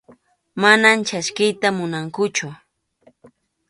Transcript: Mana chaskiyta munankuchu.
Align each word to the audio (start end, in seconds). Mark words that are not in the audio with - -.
Mana 0.61 0.89
chaskiyta 1.07 1.67
munankuchu. 1.77 2.47